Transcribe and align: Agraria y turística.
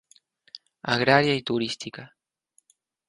Agraria 0.81 1.35
y 1.35 1.43
turística. 1.43 2.15